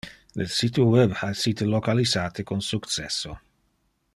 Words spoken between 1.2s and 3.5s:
essite localisate con successo.